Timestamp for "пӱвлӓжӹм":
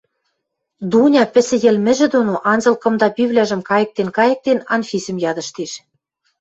3.15-3.61